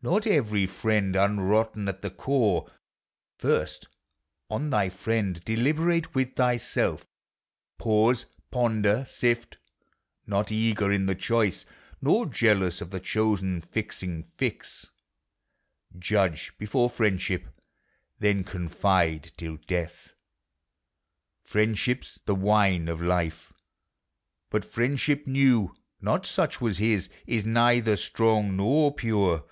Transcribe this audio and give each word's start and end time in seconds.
Nor 0.00 0.20
every 0.26 0.64
friend 0.66 1.16
unrotten 1.16 1.88
at 1.88 2.02
the 2.02 2.10
core; 2.10 2.70
First, 3.36 3.88
on 4.48 4.70
thy 4.70 4.90
friend, 4.90 5.44
deliberate 5.44 6.14
with 6.14 6.36
thyself, 6.36 7.04
Pause, 7.78 8.26
ponder, 8.52 9.04
sift; 9.08 9.58
not 10.24 10.52
eager 10.52 10.92
in 10.92 11.06
the 11.06 11.16
choice, 11.16 11.66
Nor 12.00 12.26
jealous 12.26 12.80
of 12.80 12.92
the 12.92 13.00
chosen; 13.00 13.60
fixing, 13.60 14.22
fix; 14.22 14.86
Judge 15.98 16.52
before 16.58 16.88
friendship, 16.88 17.48
then 18.20 18.44
confide 18.44 19.32
till 19.36 19.56
death. 19.66 20.10
•••■• 21.46 21.48
Friendship 21.50 22.04
's 22.04 22.20
the 22.24 22.36
wine 22.36 22.86
of 22.86 23.00
life; 23.02 23.52
but 24.48 24.64
friendship 24.64 25.26
new 25.26 25.74
(Not 26.00 26.24
such 26.24 26.60
was 26.60 26.78
his) 26.78 27.10
is 27.26 27.44
neither 27.44 27.96
strong, 27.96 28.56
nor 28.56 28.94
pure. 28.94 29.44